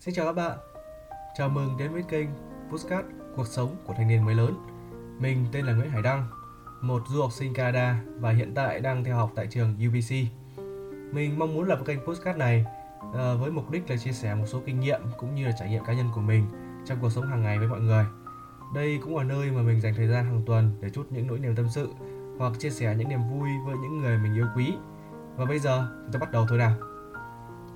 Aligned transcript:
Xin 0.00 0.14
chào 0.14 0.26
các 0.26 0.32
bạn. 0.32 0.58
Chào 1.36 1.48
mừng 1.48 1.76
đến 1.78 1.92
với 1.92 2.02
kênh 2.02 2.28
Postcard 2.70 3.08
Cuộc 3.36 3.46
sống 3.46 3.76
của 3.86 3.94
thanh 3.96 4.08
niên 4.08 4.24
mới 4.24 4.34
lớn. 4.34 4.54
Mình 5.20 5.46
tên 5.52 5.66
là 5.66 5.72
Nguyễn 5.72 5.90
Hải 5.90 6.02
Đăng, 6.02 6.26
Một 6.80 7.02
du 7.08 7.22
học 7.22 7.32
sinh 7.32 7.54
Canada 7.54 8.00
Và 8.20 8.30
hiện 8.30 8.54
tại 8.54 8.80
đang 8.80 9.04
theo 9.04 9.16
học 9.16 9.32
tại 9.34 9.46
trường 9.46 9.74
UBC 9.88 10.14
Mình 11.14 11.38
mong 11.38 11.54
muốn 11.54 11.68
lập 11.68 11.78
kênh 11.84 11.98
Postcard 12.06 12.38
này 12.38 12.64
ờ, 13.14 13.36
Với 13.36 13.50
mục 13.50 13.70
đích 13.70 13.90
là 13.90 13.96
chia 13.96 14.12
sẻ 14.12 14.34
một 14.34 14.44
số 14.46 14.60
kinh 14.66 14.80
nghiệm 14.80 15.00
Cũng 15.16 15.34
như 15.34 15.46
là 15.46 15.52
trải 15.58 15.70
nghiệm 15.70 15.84
cá 15.84 15.92
nhân 15.92 16.06
của 16.14 16.20
mình 16.20 16.46
Trong 16.86 16.98
cuộc 17.00 17.10
sống 17.10 17.26
hàng 17.26 17.42
ngày 17.42 17.58
với 17.58 17.68
mọi 17.68 17.80
người. 17.80 18.04
Đây 18.74 18.98
cũng 19.02 19.16
là 19.16 19.24
nơi 19.24 19.50
mà 19.50 19.62
mình 19.62 19.80
dành 19.80 19.94
thời 19.96 20.08
gian 20.08 20.24
hàng 20.24 20.42
tuần 20.46 20.78
Để 20.80 20.90
chút 20.90 21.06
những 21.10 21.26
nỗi 21.26 21.38
niềm 21.38 21.56
tâm 21.56 21.66
sự 21.74 21.88
Hoặc 22.38 22.52
chia 22.58 22.70
sẻ 22.70 22.94
những 22.98 23.08
niềm 23.08 23.20
vui 23.30 23.48
với 23.66 23.76
những 23.82 23.98
người 23.98 24.18
mình 24.18 24.34
yêu 24.34 24.46
quý. 24.56 24.74
Và 25.36 25.44
bây 25.44 25.58
giờ, 25.58 25.88
chúng 26.02 26.12
ta 26.12 26.18
bắt 26.18 26.32
đầu 26.32 26.46
thôi 26.48 26.58
nào. 26.58 26.72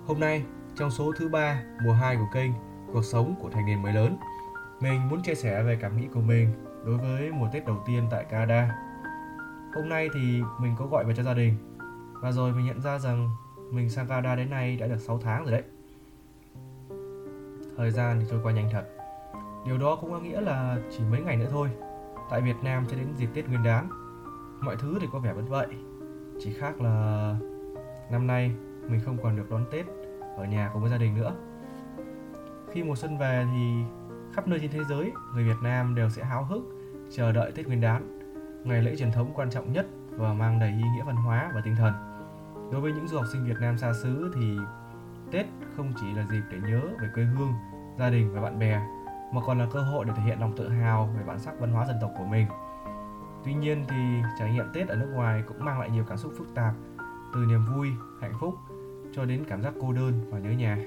Hôm 0.07 0.20
nay 0.20 0.45
trong 0.77 0.91
số 0.91 1.12
thứ 1.16 1.29
ba 1.29 1.62
mùa 1.84 1.93
2 1.93 2.16
của 2.16 2.29
kênh 2.34 2.52
Cuộc 2.93 3.05
sống 3.05 3.34
của 3.41 3.50
thanh 3.50 3.66
niên 3.66 3.83
mới 3.83 3.92
lớn, 3.92 4.16
mình 4.80 5.09
muốn 5.09 5.23
chia 5.23 5.34
sẻ 5.34 5.62
về 5.62 5.78
cảm 5.80 5.97
nghĩ 5.97 6.09
của 6.14 6.20
mình 6.20 6.48
đối 6.84 6.98
với 6.98 7.33
mùa 7.33 7.48
Tết 7.52 7.66
đầu 7.66 7.83
tiên 7.87 8.06
tại 8.10 8.24
Canada. 8.24 8.77
Hôm 9.74 9.88
nay 9.88 10.09
thì 10.14 10.42
mình 10.61 10.74
có 10.78 10.87
gọi 10.87 11.05
về 11.05 11.14
cho 11.16 11.23
gia 11.23 11.34
đình 11.34 11.55
và 12.23 12.33
rồi 12.33 12.52
mình 12.52 12.66
nhận 12.66 12.80
ra 12.80 12.98
rằng 12.98 13.30
mình 13.70 13.91
sang 13.91 14.06
Canada 14.06 14.37
đến 14.37 14.50
nay 14.50 14.77
đã 14.77 14.87
được 14.87 14.98
6 14.98 15.19
tháng 15.19 15.45
rồi 15.45 15.52
đấy. 15.52 15.62
Thời 17.77 17.91
gian 17.91 18.20
thì 18.20 18.27
trôi 18.30 18.41
qua 18.42 18.52
nhanh 18.52 18.69
thật. 18.73 18.84
Điều 19.66 19.78
đó 19.78 19.97
cũng 20.00 20.11
có 20.11 20.19
nghĩa 20.19 20.41
là 20.41 20.78
chỉ 20.91 21.05
mấy 21.11 21.20
ngày 21.20 21.36
nữa 21.36 21.48
thôi. 21.50 21.69
Tại 22.30 22.41
Việt 22.41 22.56
Nam 22.62 22.84
cho 22.91 22.97
đến 22.97 23.06
dịp 23.16 23.28
Tết 23.34 23.48
Nguyên 23.48 23.62
đán, 23.62 23.89
mọi 24.61 24.77
thứ 24.77 24.98
thì 25.00 25.06
có 25.12 25.19
vẻ 25.19 25.33
vẫn 25.33 25.47
vậy. 25.48 25.66
Chỉ 26.41 26.52
khác 26.52 26.80
là 26.80 27.36
năm 28.11 28.27
nay 28.27 28.55
mình 28.89 29.00
không 29.05 29.19
còn 29.23 29.36
được 29.36 29.50
đón 29.50 29.64
Tết 29.70 29.86
ở 30.36 30.45
nhà 30.45 30.70
cùng 30.72 30.82
với 30.82 30.91
gia 30.91 30.98
đình 30.98 31.14
nữa. 31.14 31.34
Khi 32.72 32.82
mùa 32.82 32.96
xuân 32.96 33.18
về 33.18 33.46
thì 33.52 33.84
khắp 34.32 34.48
nơi 34.48 34.58
trên 34.58 34.70
thế 34.70 34.84
giới, 34.88 35.12
người 35.34 35.45
Việt 35.45 35.62
Nam 35.62 35.94
đều 35.94 36.11
sẽ 36.11 36.24
háo 36.24 36.44
hức 36.44 36.62
chờ 37.11 37.33
đợi 37.33 37.52
Tết 37.52 37.66
Nguyên 37.66 37.80
đán, 37.80 38.19
ngày 38.64 38.83
lễ 38.83 38.97
truyền 38.97 39.12
thống 39.12 39.33
quan 39.34 39.50
trọng 39.50 39.72
nhất 39.72 39.86
và 40.11 40.34
mang 40.34 40.58
đầy 40.58 40.69
ý 40.69 40.83
nghĩa 40.83 41.05
văn 41.06 41.16
hóa 41.16 41.50
và 41.55 41.61
tinh 41.64 41.77
thần. 41.77 41.94
Đối 42.72 42.80
với 42.80 42.92
những 42.92 43.08
du 43.08 43.16
học 43.16 43.27
sinh 43.33 43.44
Việt 43.44 43.61
Nam 43.61 43.78
xa 43.78 43.92
xứ 44.02 44.33
thì 44.34 44.56
Tết 45.30 45.47
không 45.77 45.92
chỉ 46.00 46.14
là 46.14 46.27
dịp 46.30 46.42
để 46.50 46.58
nhớ 46.69 46.80
về 47.00 47.08
quê 47.14 47.24
hương, 47.24 47.52
gia 47.98 48.11
đình 48.11 48.34
và 48.34 48.41
bạn 48.41 48.58
bè, 48.58 48.80
mà 49.33 49.41
còn 49.46 49.58
là 49.58 49.67
cơ 49.72 49.80
hội 49.80 50.05
để 50.05 50.12
thể 50.17 50.22
hiện 50.22 50.41
lòng 50.41 50.56
tự 50.56 50.69
hào 50.69 51.14
về 51.17 51.24
bản 51.27 51.39
sắc 51.39 51.55
văn 51.61 51.72
hóa 51.72 51.86
dân 51.86 51.96
tộc 52.00 52.11
của 52.19 52.24
mình. 52.24 52.46
Tuy 53.44 53.55
nhiên 53.55 53.84
thì 53.89 53.96
trải 54.39 54.52
nghiệm 54.52 54.67
Tết 54.74 54.89
ở 54.89 54.96
nước 54.96 55.11
ngoài 55.14 55.42
cũng 55.48 55.64
mang 55.64 55.80
lại 55.80 55.91
nhiều 55.91 56.05
cảm 56.08 56.19
xúc 56.19 56.33
phức 56.39 56.55
tạp, 56.55 56.74
từ 57.34 57.44
niềm 57.48 57.64
vui, 57.74 57.89
hạnh 58.20 58.33
phúc 58.41 58.55
cho 59.12 59.24
đến 59.24 59.44
cảm 59.48 59.62
giác 59.62 59.74
cô 59.80 59.92
đơn 59.92 60.12
và 60.30 60.38
nhớ 60.38 60.50
nhà. 60.50 60.78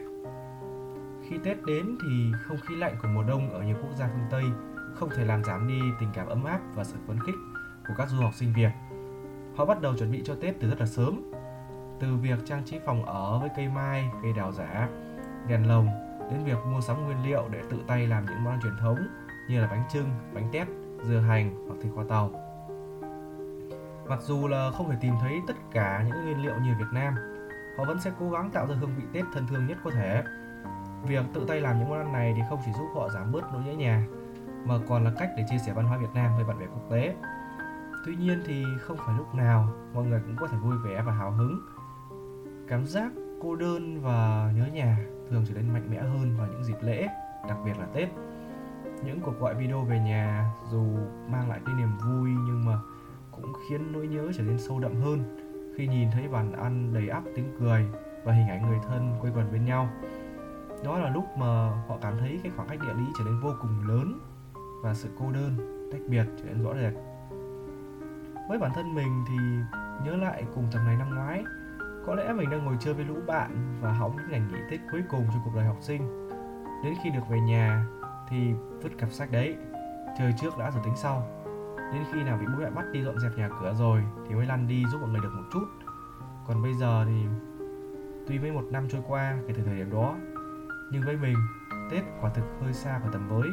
Khi 1.29 1.37
Tết 1.43 1.57
đến 1.65 1.97
thì 2.03 2.31
không 2.43 2.57
khí 2.57 2.75
lạnh 2.75 2.95
của 3.01 3.07
mùa 3.07 3.23
đông 3.23 3.49
ở 3.49 3.63
nhiều 3.63 3.75
quốc 3.81 3.95
gia 3.95 4.07
phương 4.07 4.27
Tây 4.31 4.43
không 4.95 5.09
thể 5.09 5.25
làm 5.25 5.43
giảm 5.43 5.67
đi 5.67 5.79
tình 5.99 6.09
cảm 6.13 6.27
ấm 6.27 6.43
áp 6.43 6.59
và 6.75 6.83
sự 6.83 6.97
phấn 7.07 7.19
khích 7.19 7.35
của 7.87 7.93
các 7.97 8.09
du 8.09 8.17
học 8.17 8.33
sinh 8.33 8.53
Việt. 8.55 8.69
Họ 9.55 9.65
bắt 9.65 9.81
đầu 9.81 9.95
chuẩn 9.95 10.11
bị 10.11 10.21
cho 10.25 10.35
Tết 10.35 10.59
từ 10.59 10.69
rất 10.69 10.79
là 10.79 10.85
sớm, 10.85 11.31
từ 11.99 12.15
việc 12.15 12.39
trang 12.45 12.63
trí 12.65 12.79
phòng 12.85 13.05
ở 13.05 13.39
với 13.39 13.49
cây 13.55 13.69
mai, 13.69 14.09
cây 14.21 14.33
đào 14.33 14.51
giả, 14.51 14.89
đèn 15.47 15.67
lồng 15.67 15.87
đến 16.31 16.43
việc 16.43 16.57
mua 16.71 16.81
sắm 16.81 17.05
nguyên 17.05 17.23
liệu 17.23 17.43
để 17.51 17.61
tự 17.69 17.77
tay 17.87 18.07
làm 18.07 18.25
những 18.25 18.43
món 18.43 18.53
ăn 18.53 18.59
truyền 18.61 18.77
thống 18.79 18.97
như 19.49 19.61
là 19.61 19.67
bánh 19.67 19.83
trưng, 19.93 20.09
bánh 20.33 20.49
tét, 20.51 20.67
dưa 21.03 21.19
hành 21.19 21.65
hoặc 21.67 21.75
thịt 21.81 21.91
kho 21.95 22.03
tàu. 22.03 22.31
Mặc 24.07 24.21
dù 24.21 24.47
là 24.47 24.71
không 24.71 24.89
thể 24.89 24.97
tìm 25.01 25.13
thấy 25.21 25.41
tất 25.47 25.53
cả 25.71 26.03
những 26.07 26.25
nguyên 26.25 26.41
liệu 26.41 26.55
như 26.55 26.71
Việt 26.79 26.93
Nam, 26.93 27.13
họ 27.77 27.83
vẫn 27.85 27.99
sẽ 27.99 28.11
cố 28.19 28.29
gắng 28.29 28.49
tạo 28.51 28.67
ra 28.67 28.75
hương 28.75 28.95
vị 28.97 29.03
Tết 29.13 29.25
thân 29.33 29.47
thương 29.47 29.67
nhất 29.67 29.77
có 29.83 29.91
thể. 29.91 30.23
Việc 31.03 31.25
tự 31.33 31.45
tay 31.47 31.61
làm 31.61 31.79
những 31.79 31.89
món 31.89 31.99
ăn 31.99 32.13
này 32.13 32.33
thì 32.35 32.41
không 32.49 32.59
chỉ 32.65 32.71
giúp 32.71 32.87
họ 32.95 33.09
giảm 33.09 33.31
bớt 33.31 33.53
nỗi 33.53 33.63
nhớ 33.63 33.73
nhà, 33.73 34.07
mà 34.65 34.75
còn 34.87 35.03
là 35.03 35.11
cách 35.19 35.29
để 35.37 35.45
chia 35.49 35.57
sẻ 35.57 35.73
văn 35.73 35.85
hóa 35.85 35.97
Việt 35.97 36.13
Nam 36.13 36.35
với 36.35 36.45
bạn 36.45 36.59
bè 36.59 36.65
quốc 36.65 36.89
tế. 36.91 37.15
Tuy 38.05 38.15
nhiên 38.15 38.43
thì 38.45 38.65
không 38.81 38.97
phải 38.97 39.17
lúc 39.17 39.35
nào 39.35 39.69
mọi 39.93 40.05
người 40.05 40.21
cũng 40.25 40.35
có 40.35 40.47
thể 40.47 40.57
vui 40.57 40.75
vẻ 40.85 41.03
và 41.05 41.11
hào 41.11 41.31
hứng. 41.31 41.59
Cảm 42.67 42.85
giác 42.85 43.11
cô 43.41 43.55
đơn 43.55 44.01
và 44.01 44.51
nhớ 44.55 44.65
nhà 44.73 44.97
thường 45.29 45.45
trở 45.47 45.53
nên 45.53 45.73
mạnh 45.73 45.87
mẽ 45.91 46.01
hơn 46.01 46.37
vào 46.37 46.47
những 46.47 46.63
dịp 46.63 46.77
lễ, 46.81 47.07
đặc 47.49 47.57
biệt 47.65 47.79
là 47.79 47.85
Tết. 47.93 48.09
Những 49.05 49.19
cuộc 49.21 49.39
gọi 49.39 49.55
video 49.55 49.81
về 49.81 49.99
nhà 49.99 50.51
dù 50.71 50.83
mang 51.27 51.49
lại 51.49 51.59
cái 51.65 51.75
niềm 51.75 51.97
vui 51.97 52.29
nhưng 52.29 52.65
mà 52.65 52.79
cũng 53.31 53.53
khiến 53.69 53.91
nỗi 53.91 54.07
nhớ 54.07 54.31
trở 54.37 54.43
nên 54.43 54.59
sâu 54.59 54.79
đậm 54.79 54.95
hơn 55.01 55.44
khi 55.75 55.87
nhìn 55.87 56.11
thấy 56.11 56.27
bàn 56.27 56.51
ăn 56.51 56.93
đầy 56.93 57.09
ắp 57.09 57.23
tiếng 57.35 57.55
cười 57.59 57.85
và 58.23 58.33
hình 58.33 58.47
ảnh 58.47 58.69
người 58.69 58.79
thân 58.87 59.15
quây 59.21 59.31
quần 59.35 59.51
bên 59.51 59.65
nhau. 59.65 59.89
Đó 60.83 60.99
là 60.99 61.09
lúc 61.09 61.25
mà 61.37 61.69
họ 61.87 61.97
cảm 62.01 62.17
thấy 62.19 62.39
cái 62.43 62.51
khoảng 62.55 62.67
cách 62.67 62.79
địa 62.81 62.93
lý 62.93 63.05
trở 63.17 63.23
nên 63.25 63.39
vô 63.39 63.53
cùng 63.61 63.87
lớn 63.87 64.19
và 64.83 64.93
sự 64.93 65.09
cô 65.19 65.31
đơn, 65.31 65.57
tách 65.91 66.01
biệt 66.09 66.25
trở 66.37 66.45
nên 66.45 66.63
rõ 66.63 66.73
rệt. 66.73 66.93
Với 68.49 68.59
bản 68.59 68.71
thân 68.75 68.95
mình 68.95 69.25
thì 69.27 69.35
nhớ 70.05 70.17
lại 70.17 70.43
cùng 70.55 70.67
tầm 70.71 70.85
này 70.85 70.95
năm 70.97 71.15
ngoái, 71.15 71.43
có 72.05 72.15
lẽ 72.15 72.33
mình 72.33 72.49
đang 72.49 72.65
ngồi 72.65 72.75
chơi 72.79 72.93
với 72.93 73.05
lũ 73.05 73.15
bạn 73.27 73.79
và 73.81 73.91
hóng 73.91 74.15
những 74.15 74.31
ngày 74.31 74.39
nghỉ 74.39 74.59
Tết 74.71 74.79
cuối 74.91 75.03
cùng 75.09 75.25
trong 75.33 75.41
cuộc 75.45 75.51
đời 75.55 75.65
học 75.65 75.77
sinh. 75.81 76.29
Đến 76.83 76.93
khi 77.03 77.09
được 77.09 77.29
về 77.29 77.39
nhà 77.39 77.85
thì 78.29 78.53
vứt 78.81 78.89
cặp 78.97 79.11
sách 79.11 79.31
đấy, 79.31 79.55
trời 80.17 80.33
trước 80.41 80.57
đã 80.57 80.71
rồi 80.71 80.81
tính 80.83 80.95
sau 80.95 81.44
Đến 81.93 82.03
khi 82.11 82.23
nào 82.23 82.37
bị 82.37 82.45
bố 82.45 82.63
mẹ 82.63 82.69
bắt 82.69 82.85
đi 82.91 83.03
dọn 83.03 83.19
dẹp 83.19 83.37
nhà 83.37 83.49
cửa 83.61 83.73
rồi 83.73 84.03
Thì 84.27 84.35
mới 84.35 84.45
lăn 84.45 84.67
đi 84.67 84.83
giúp 84.91 85.01
mọi 85.01 85.09
người 85.09 85.21
được 85.21 85.33
một 85.35 85.43
chút. 85.53 85.65
Còn 86.47 86.63
bây 86.63 86.73
giờ 86.73 87.05
thì 87.07 87.25
Tuy 88.27 88.39
mới 88.39 88.51
một 88.51 88.63
năm 88.71 88.87
trôi 88.89 89.01
qua 89.07 89.37
kể 89.47 89.53
từ 89.57 89.63
thời 89.63 89.75
điểm 89.75 89.91
đó, 89.91 90.15
Nhưng 90.91 91.01
với 91.05 91.17
mình, 91.17 91.35
Tết 91.91 92.03
quả 92.21 92.29
thực 92.29 92.45
hơi 92.61 92.73
xa 92.73 92.99
khỏi 92.99 93.09
tầm 93.13 93.27
với. 93.27 93.49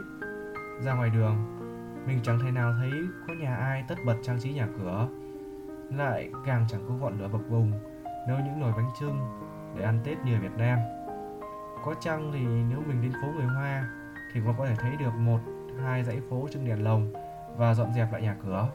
Ra 0.80 0.94
ngoài 0.94 1.10
đường, 1.10 1.36
Mình 2.06 2.18
chẳng 2.22 2.38
thể 2.42 2.50
nào 2.50 2.74
thấy 2.80 2.92
có 3.28 3.34
nhà 3.34 3.56
ai 3.56 3.84
tất 3.88 3.94
bật 4.06 4.16
trang 4.22 4.40
trí 4.40 4.52
nhà 4.52 4.68
cửa. 4.78 5.08
Lại 5.96 6.30
càng 6.46 6.66
chẳng 6.68 6.84
có 6.88 6.94
ngọn 6.94 7.18
lửa 7.18 7.28
bập 7.28 7.40
bùng, 7.50 7.72
Nấu 8.28 8.38
những 8.38 8.60
nồi 8.60 8.72
bánh 8.72 8.90
trưng 9.00 9.18
Để 9.76 9.84
ăn 9.84 10.00
Tết 10.04 10.18
như 10.24 10.34
ở 10.34 10.40
Việt 10.40 10.56
Nam. 10.58 10.78
Có 11.84 11.94
chăng 12.00 12.30
thì 12.32 12.46
nếu 12.70 12.82
mình 12.86 13.02
đến 13.02 13.12
phố 13.12 13.28
người 13.36 13.46
Hoa 13.46 13.88
Thì 14.32 14.40
còn 14.46 14.54
có 14.58 14.66
thể 14.66 14.74
thấy 14.78 14.96
được 14.96 15.14
một, 15.18 15.38
hai 15.82 16.04
dãy 16.04 16.20
phố 16.30 16.48
trưng 16.52 16.64
đèn 16.64 16.84
lồng 16.84 17.12
và 17.56 17.74
dọn 17.74 17.92
dẹp 17.94 18.12
lại 18.12 18.22
nhà 18.22 18.36
cửa. 18.44 18.68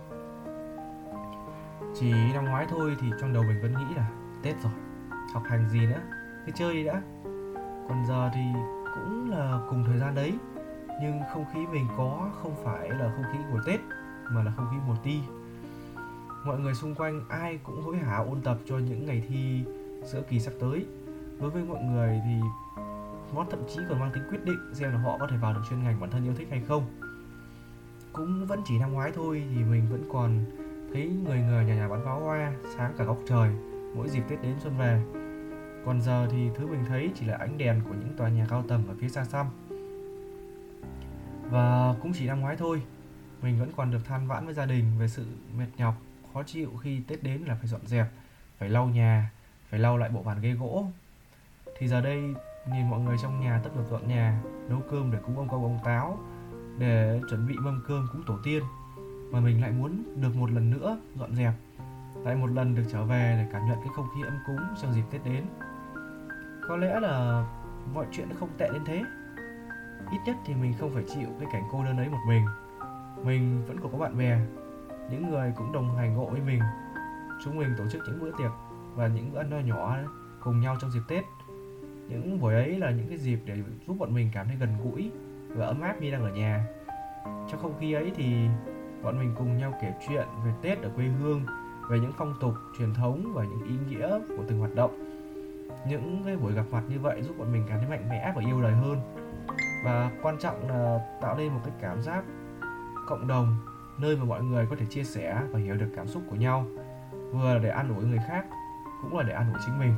Chỉ 2.00 2.14
năm 2.34 2.46
ngoái 2.46 2.66
thôi 2.70 2.98
thì 3.02 3.08
trong 3.22 3.34
đầu 3.34 3.44
mình 3.44 3.62
vẫn 3.62 3.74
nghĩ 3.74 3.96
là 3.96 4.10
Tết 4.44 4.56
rồi, 4.64 4.72
học 5.34 5.44
hành 5.46 5.70
gì 5.70 5.80
nữa, 5.80 6.02
cứ 6.46 6.52
chơi 6.56 6.74
đi 6.74 6.84
đã. 6.84 7.02
Còn 7.90 8.06
giờ 8.08 8.30
thì 8.34 8.42
cũng 8.96 9.32
là 9.32 9.60
cùng 9.70 9.84
thời 9.84 9.98
gian 9.98 10.16
đấy, 10.16 10.34
nhưng 11.02 11.20
không 11.34 11.46
khí 11.54 11.60
mình 11.72 11.88
có 11.98 12.30
không 12.42 12.56
phải 12.64 12.90
là 12.90 13.12
không 13.16 13.26
khí 13.34 13.40
của 13.52 13.60
Tết 13.66 13.80
mà 14.32 14.44
là 14.44 14.52
không 14.58 14.68
khí 14.72 14.78
mùa 14.88 14.96
ti. 15.04 15.22
Mọi 16.46 16.60
người 16.60 16.74
xung 16.74 16.96
quanh 16.96 17.22
ai 17.30 17.60
cũng 17.64 17.82
hối 17.82 17.98
hả 17.98 18.18
ôn 18.18 18.42
tập 18.42 18.58
cho 18.66 18.78
những 18.78 19.06
ngày 19.06 19.24
thi 19.30 19.64
giữa 20.04 20.22
kỳ 20.22 20.40
sắp 20.40 20.52
tới. 20.60 20.86
Đối 21.40 21.50
với 21.50 21.64
mọi 21.64 21.84
người 21.84 22.22
thì 22.26 22.36
nó 23.36 23.46
thậm 23.52 23.60
chí 23.70 23.80
còn 23.90 24.00
mang 24.00 24.12
tính 24.14 24.24
quyết 24.30 24.46
định 24.46 24.74
xem 24.74 24.92
là 24.92 24.98
họ 24.98 25.18
có 25.20 25.28
thể 25.32 25.38
vào 25.38 25.54
được 25.54 25.62
chuyên 25.70 25.84
ngành 25.84 26.00
bản 26.00 26.10
thân 26.12 26.24
yêu 26.24 26.34
thích 26.38 26.48
hay 26.52 26.62
không 26.68 26.84
cũng 28.18 28.46
vẫn 28.46 28.62
chỉ 28.66 28.80
năm 28.80 28.94
ngoái 28.94 29.12
thôi 29.16 29.44
thì 29.56 29.64
mình 29.64 29.88
vẫn 29.90 30.10
còn 30.12 30.46
thấy 30.94 31.10
người 31.26 31.40
người 31.40 31.66
nhà 31.66 31.76
nhà 31.76 31.88
bắn 31.88 32.02
pháo 32.06 32.20
hoa 32.20 32.54
sáng 32.78 32.94
cả 32.98 33.04
góc 33.04 33.18
trời 33.28 33.50
mỗi 33.96 34.10
dịp 34.10 34.24
Tết 34.30 34.42
đến 34.42 34.56
xuân 34.60 34.78
về. 34.78 35.02
Còn 35.86 36.02
giờ 36.02 36.28
thì 36.32 36.50
thứ 36.56 36.68
mình 36.68 36.86
thấy 36.88 37.12
chỉ 37.16 37.26
là 37.26 37.38
ánh 37.38 37.58
đèn 37.58 37.82
của 37.90 37.94
những 37.94 38.18
tòa 38.18 38.30
nhà 38.30 38.46
cao 38.50 38.64
tầng 38.68 38.88
ở 38.88 38.96
phía 39.00 39.10
xa 39.10 39.26
xăm. 39.26 39.48
Và 41.50 41.96
cũng 42.02 42.12
chỉ 42.14 42.28
năm 42.28 42.40
ngoái 42.40 42.56
thôi, 42.56 42.82
mình 43.42 43.60
vẫn 43.60 43.72
còn 43.76 43.92
được 43.92 44.06
than 44.06 44.28
vãn 44.28 44.46
với 44.46 44.54
gia 44.54 44.66
đình 44.66 44.86
về 45.00 45.08
sự 45.08 45.26
mệt 45.58 45.68
nhọc, 45.78 45.96
khó 46.34 46.44
chịu 46.44 46.70
khi 46.82 47.02
Tết 47.08 47.24
đến 47.24 47.42
là 47.42 47.56
phải 47.56 47.68
dọn 47.68 47.82
dẹp, 47.86 48.08
phải 48.60 48.70
lau 48.70 48.88
nhà, 48.88 49.32
phải 49.70 49.80
lau 49.80 49.98
lại 49.98 50.10
bộ 50.10 50.24
bàn 50.24 50.42
ghế 50.42 50.52
gỗ. 50.52 50.86
Thì 51.78 51.88
giờ 51.88 52.02
đây 52.02 52.22
nhìn 52.72 52.90
mọi 52.90 53.00
người 53.00 53.18
trong 53.22 53.42
nhà 53.42 53.62
tất 53.64 53.70
bật 53.76 53.84
dọn 53.90 54.08
nhà, 54.08 54.42
nấu 54.70 54.82
cơm 54.92 55.12
để 55.12 55.18
cúng 55.26 55.38
ông 55.38 55.50
công 55.50 55.64
ông 55.64 55.80
táo, 55.84 56.20
để 56.78 57.22
chuẩn 57.30 57.48
bị 57.48 57.56
mâm 57.58 57.82
cơm 57.88 58.08
cúng 58.14 58.24
tổ 58.26 58.38
tiên, 58.44 58.64
mà 59.32 59.40
mình 59.40 59.62
lại 59.62 59.72
muốn 59.72 60.04
được 60.16 60.36
một 60.36 60.52
lần 60.52 60.70
nữa 60.70 60.98
dọn 61.16 61.36
dẹp. 61.36 61.54
Lại 62.24 62.36
một 62.36 62.48
lần 62.48 62.76
được 62.76 62.84
trở 62.92 63.04
về 63.04 63.44
để 63.44 63.50
cảm 63.54 63.62
nhận 63.70 63.78
cái 63.80 63.90
không 63.96 64.08
khí 64.16 64.22
ấm 64.24 64.38
cúng 64.48 64.60
trong 64.82 64.94
dịp 64.94 65.04
Tết 65.12 65.26
đến. 65.26 65.46
Có 66.68 66.78
lẽ 66.78 67.00
là 67.00 67.46
mọi 67.94 68.06
chuyện 68.12 68.30
nó 68.30 68.36
không 68.40 68.50
tệ 68.58 68.70
đến 68.74 68.82
thế. 68.86 69.04
Ít 70.12 70.20
nhất 70.26 70.36
thì 70.46 70.56
mình 70.56 70.74
không 70.80 70.94
phải 70.94 71.04
chịu 71.08 71.28
cái 71.40 71.50
cảnh 71.52 71.64
cô 71.72 71.84
đơn 71.84 71.98
ấy 71.98 72.10
một 72.10 72.24
mình. 72.28 72.46
Mình 73.24 73.66
vẫn 73.68 73.78
còn 73.84 73.92
có 73.92 73.98
bạn 73.98 74.18
bè, 74.18 74.40
những 75.12 75.30
người 75.30 75.54
cũng 75.58 75.72
đồng 75.72 75.98
hành 75.98 76.14
ngộ 76.14 76.30
với 76.30 76.42
mình. 76.42 76.60
Chúng 77.44 77.58
mình 77.58 77.76
tổ 77.78 77.84
chức 77.92 78.02
những 78.08 78.20
bữa 78.20 78.32
tiệc 78.38 78.52
và 78.96 79.08
những 79.08 79.32
bữa 79.32 79.40
ăn 79.40 79.50
nho 79.50 79.60
nhỏ 79.60 79.98
cùng 80.44 80.60
nhau 80.60 80.78
trong 80.82 80.92
dịp 80.92 81.02
Tết. 81.08 81.24
Những 82.10 82.40
buổi 82.40 82.54
ấy 82.54 82.80
là 82.80 82.92
những 82.92 83.08
cái 83.08 83.18
dịp 83.18 83.40
để 83.46 83.64
giúp 83.88 83.96
bọn 84.00 84.14
mình 84.14 84.30
cảm 84.34 84.48
thấy 84.48 84.56
gần 84.56 84.70
gũi 84.84 85.12
vừa 85.56 85.64
ấm 85.64 85.82
áp 85.82 86.02
như 86.02 86.12
đang 86.12 86.24
ở 86.24 86.30
nhà. 86.30 86.66
Trong 87.26 87.62
không 87.62 87.80
khí 87.80 87.94
ấy 87.94 88.12
thì 88.16 88.48
bọn 89.04 89.20
mình 89.20 89.34
cùng 89.38 89.58
nhau 89.58 89.74
kể 89.82 89.94
chuyện 90.08 90.28
về 90.46 90.52
Tết 90.62 90.82
ở 90.82 90.90
quê 90.96 91.06
hương, 91.06 91.46
về 91.90 92.00
những 92.00 92.12
phong 92.18 92.34
tục 92.40 92.54
truyền 92.78 92.94
thống 92.94 93.32
và 93.34 93.44
những 93.44 93.64
ý 93.68 93.76
nghĩa 93.90 94.20
của 94.38 94.44
từng 94.48 94.60
hoạt 94.60 94.76
động. 94.76 95.04
Những 95.88 96.22
cái 96.26 96.36
buổi 96.36 96.54
gặp 96.54 96.64
mặt 96.72 96.84
như 96.90 97.00
vậy 97.00 97.22
giúp 97.22 97.38
bọn 97.38 97.52
mình 97.52 97.64
cảm 97.70 97.80
thấy 97.80 97.90
mạnh 97.90 98.10
mẽ 98.10 98.34
và 98.36 98.42
yêu 98.46 98.62
đời 98.62 98.74
hơn. 98.74 99.00
Và 99.84 100.12
quan 100.22 100.38
trọng 100.40 100.70
là 100.70 101.00
tạo 101.22 101.38
nên 101.38 101.54
một 101.54 101.60
cái 101.64 101.74
cảm 101.82 102.02
giác 102.02 102.24
cộng 103.08 103.28
đồng, 103.28 103.58
nơi 104.00 104.16
mà 104.16 104.26
mọi 104.26 104.44
người 104.44 104.68
có 104.70 104.76
thể 104.80 104.86
chia 104.86 105.04
sẻ 105.04 105.42
và 105.52 105.60
hiểu 105.60 105.76
được 105.76 105.90
cảm 105.96 106.08
xúc 106.08 106.24
của 106.30 106.36
nhau. 106.36 106.66
Vừa 107.12 107.54
là 107.54 107.60
để 107.60 107.70
an 107.70 107.96
ủi 107.96 108.06
người 108.06 108.22
khác, 108.28 108.46
cũng 109.02 109.18
là 109.18 109.24
để 109.24 109.34
an 109.34 109.54
ủi 109.54 109.62
chính 109.66 109.80
mình. 109.80 109.94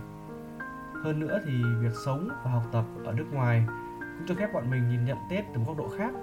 Hơn 1.04 1.19
nữa 1.19 1.40
thì 1.46 1.51
việc 1.80 1.94
sống 2.06 2.30
và 2.44 2.51
học 2.51 2.63
tập 2.72 2.86
ở 3.06 3.13
nước 3.13 3.25
ngoài 3.31 3.66
cũng 4.19 4.27
cho 4.27 4.36
phép 4.36 4.54
bọn 4.54 4.69
mình 4.69 4.89
nhìn 4.89 5.06
nhận 5.06 5.18
tết 5.30 5.45
từ 5.54 5.60
một 5.60 5.66
góc 5.68 5.77
độ 5.77 5.89
khác. 5.98 6.13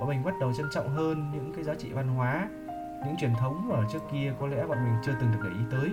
Bọn 0.00 0.08
mình 0.08 0.24
bắt 0.24 0.34
đầu 0.40 0.52
trân 0.52 0.66
trọng 0.74 0.88
hơn 0.88 1.30
những 1.34 1.52
cái 1.54 1.64
giá 1.64 1.74
trị 1.74 1.92
văn 1.92 2.08
hóa, 2.08 2.48
những 3.06 3.16
truyền 3.20 3.34
thống 3.34 3.70
ở 3.70 3.84
trước 3.92 4.02
kia 4.12 4.32
có 4.40 4.46
lẽ 4.46 4.66
bọn 4.66 4.84
mình 4.84 4.94
chưa 5.04 5.12
từng 5.20 5.32
được 5.32 5.38
để 5.44 5.50
ý 5.50 5.64
tới. 5.70 5.90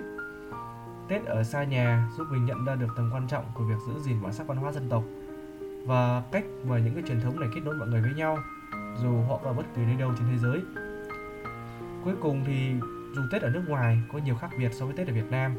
Tết 1.08 1.26
ở 1.26 1.44
xa 1.44 1.64
nhà 1.64 2.10
giúp 2.18 2.28
mình 2.32 2.46
nhận 2.46 2.66
ra 2.66 2.76
được 2.76 2.88
tầm 2.96 3.10
quan 3.14 3.28
trọng 3.28 3.46
của 3.54 3.64
việc 3.64 3.76
giữ 3.88 4.00
gìn 4.00 4.22
bản 4.24 4.34
sắc 4.34 4.48
văn 4.48 4.58
hóa 4.58 4.72
dân 4.72 4.90
tộc 4.90 5.04
và 5.86 6.24
cách 6.32 6.44
mà 6.68 6.80
những 6.80 6.94
cái 6.94 7.04
truyền 7.08 7.22
thống 7.22 7.40
này 7.40 7.50
kết 7.56 7.62
nối 7.64 7.76
mọi 7.76 7.88
người 7.88 8.02
với 8.02 8.14
nhau, 8.14 8.38
dù 9.02 9.22
họ 9.30 9.40
ở 9.44 9.54
bất 9.54 9.66
kỳ 9.76 9.82
nơi 9.86 9.96
đâu 9.96 10.12
trên 10.18 10.28
thế 10.32 10.38
giới. 10.38 10.62
Cuối 12.04 12.14
cùng 12.22 12.44
thì, 12.46 12.74
dù 13.16 13.22
tết 13.32 13.42
ở 13.42 13.50
nước 13.50 13.64
ngoài 13.68 14.00
có 14.14 14.20
nhiều 14.20 14.36
khác 14.36 14.50
biệt 14.60 14.74
so 14.74 14.86
với 14.86 14.96
tết 14.98 15.08
ở 15.08 15.14
việt 15.14 15.32
nam, 15.32 15.56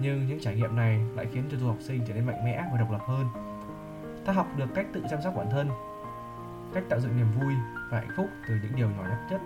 nhưng 0.00 0.26
những 0.26 0.40
trải 0.40 0.56
nghiệm 0.56 0.76
này 0.76 1.00
lại 1.16 1.26
khiến 1.32 1.44
cho 1.50 1.56
du 1.56 1.66
học 1.66 1.76
sinh 1.80 2.00
trở 2.08 2.14
nên 2.14 2.26
mạnh 2.26 2.44
mẽ 2.44 2.64
và 2.72 2.78
độc 2.78 2.90
lập 2.92 3.00
hơn 3.06 3.26
ta 4.24 4.32
học 4.32 4.46
được 4.56 4.66
cách 4.74 4.86
tự 4.92 5.02
chăm 5.10 5.22
sóc 5.24 5.34
bản 5.36 5.50
thân, 5.50 5.68
cách 6.74 6.84
tạo 6.88 7.00
dựng 7.00 7.16
niềm 7.16 7.30
vui 7.40 7.54
và 7.90 7.98
hạnh 7.98 8.10
phúc 8.16 8.26
từ 8.48 8.54
những 8.62 8.76
điều 8.76 8.88
nhỏ 8.90 9.02
nhất 9.02 9.18
nhất 9.30 9.40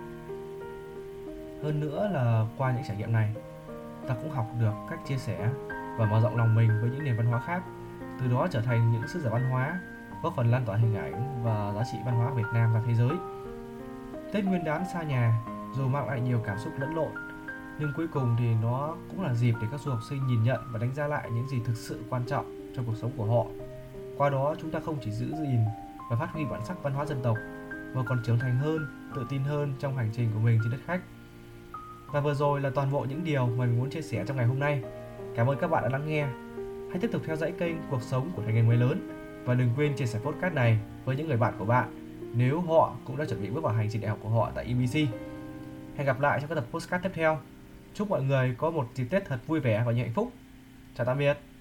hơn 1.65 1.79
nữa 1.79 2.09
là 2.13 2.45
qua 2.57 2.71
những 2.71 2.83
trải 2.87 2.97
nghiệm 2.97 3.13
này, 3.13 3.35
ta 4.07 4.15
cũng 4.15 4.31
học 4.31 4.47
được 4.59 4.73
cách 4.89 4.99
chia 5.07 5.17
sẻ 5.17 5.49
và 5.97 6.05
mở 6.05 6.21
rộng 6.21 6.37
lòng 6.37 6.55
mình 6.55 6.81
với 6.81 6.89
những 6.89 7.03
nền 7.03 7.17
văn 7.17 7.25
hóa 7.25 7.39
khác, 7.39 7.63
từ 8.19 8.27
đó 8.27 8.47
trở 8.51 8.61
thành 8.61 8.91
những 8.91 9.07
sứ 9.07 9.21
giả 9.21 9.29
văn 9.29 9.49
hóa, 9.49 9.79
góp 10.23 10.33
phần 10.35 10.51
lan 10.51 10.65
tỏa 10.65 10.77
hình 10.77 10.95
ảnh 10.95 11.43
và 11.43 11.73
giá 11.75 11.83
trị 11.91 11.97
văn 12.05 12.15
hóa 12.15 12.31
Việt 12.31 12.47
Nam 12.53 12.73
ra 12.73 12.81
thế 12.87 12.93
giới. 12.93 13.11
Tết 14.33 14.45
Nguyên 14.45 14.63
đán 14.63 14.83
xa 14.93 15.03
nhà, 15.03 15.41
dù 15.75 15.87
mang 15.87 16.07
lại 16.07 16.21
nhiều 16.21 16.41
cảm 16.45 16.57
xúc 16.59 16.73
lẫn 16.77 16.95
lộn, 16.95 17.11
nhưng 17.79 17.93
cuối 17.97 18.07
cùng 18.07 18.35
thì 18.39 18.53
nó 18.61 18.95
cũng 19.09 19.21
là 19.21 19.33
dịp 19.33 19.53
để 19.61 19.67
các 19.71 19.79
du 19.79 19.91
học 19.91 19.99
sinh 20.09 20.27
nhìn 20.27 20.43
nhận 20.43 20.61
và 20.71 20.79
đánh 20.79 20.95
giá 20.95 21.07
lại 21.07 21.29
những 21.31 21.47
gì 21.47 21.61
thực 21.65 21.77
sự 21.77 22.03
quan 22.09 22.23
trọng 22.25 22.71
trong 22.75 22.85
cuộc 22.85 22.95
sống 22.95 23.11
của 23.17 23.25
họ. 23.25 23.64
Qua 24.17 24.29
đó 24.29 24.55
chúng 24.61 24.71
ta 24.71 24.79
không 24.79 24.97
chỉ 25.01 25.11
giữ 25.11 25.25
gìn 25.25 25.59
và 26.09 26.17
phát 26.19 26.31
huy 26.31 26.45
bản 26.45 26.65
sắc 26.65 26.83
văn 26.83 26.93
hóa 26.93 27.05
dân 27.05 27.19
tộc 27.23 27.37
mà 27.93 28.03
còn 28.05 28.21
trưởng 28.25 28.39
thành 28.39 28.57
hơn, 28.57 29.11
tự 29.15 29.25
tin 29.29 29.41
hơn 29.41 29.73
trong 29.79 29.97
hành 29.97 30.09
trình 30.13 30.29
của 30.33 30.39
mình 30.39 30.59
trên 30.63 30.71
đất 30.71 30.79
khách. 30.85 31.01
Và 32.07 32.19
vừa 32.19 32.33
rồi 32.33 32.61
là 32.61 32.69
toàn 32.69 32.91
bộ 32.91 33.05
những 33.09 33.23
điều 33.23 33.47
mà 33.47 33.65
mình 33.65 33.79
muốn 33.79 33.89
chia 33.89 34.01
sẻ 34.01 34.23
trong 34.27 34.37
ngày 34.37 34.45
hôm 34.45 34.59
nay. 34.59 34.83
Cảm 35.35 35.49
ơn 35.49 35.57
các 35.61 35.67
bạn 35.67 35.83
đã 35.83 35.89
lắng 35.89 36.07
nghe. 36.07 36.27
Hãy 36.89 36.99
tiếp 37.01 37.09
tục 37.11 37.21
theo 37.25 37.35
dõi 37.35 37.51
kênh 37.51 37.75
Cuộc 37.89 38.01
sống 38.01 38.31
của 38.35 38.41
thành 38.45 38.67
người 38.67 38.77
lớn 38.77 39.09
và 39.45 39.53
đừng 39.53 39.69
quên 39.75 39.95
chia 39.95 40.05
sẻ 40.05 40.19
podcast 40.19 40.53
này 40.53 40.79
với 41.05 41.15
những 41.15 41.27
người 41.27 41.37
bạn 41.37 41.53
của 41.59 41.65
bạn 41.65 42.05
nếu 42.37 42.61
họ 42.61 42.95
cũng 43.05 43.17
đã 43.17 43.25
chuẩn 43.25 43.41
bị 43.41 43.49
bước 43.49 43.63
vào 43.63 43.73
hành 43.73 43.89
trình 43.91 44.01
đại 44.01 44.09
học 44.09 44.19
của 44.23 44.29
họ 44.29 44.51
tại 44.55 44.65
EBC. 44.65 45.09
Hẹn 45.95 46.05
gặp 46.05 46.19
lại 46.19 46.39
trong 46.39 46.49
các 46.49 46.55
tập 46.55 46.65
podcast 46.71 47.03
tiếp 47.03 47.11
theo. 47.13 47.39
Chúc 47.93 48.09
mọi 48.09 48.23
người 48.23 48.55
có 48.57 48.71
một 48.71 48.87
dịp 48.95 49.05
Tết 49.09 49.25
thật 49.25 49.39
vui 49.47 49.59
vẻ 49.59 49.83
và 49.85 49.91
nhiều 49.91 50.03
hạnh 50.03 50.13
phúc. 50.13 50.31
Chào 50.95 51.05
tạm 51.05 51.17
biệt. 51.17 51.54